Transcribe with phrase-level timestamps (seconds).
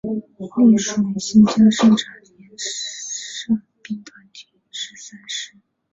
[0.57, 5.53] 隶属于新疆生产建设兵团第十三师。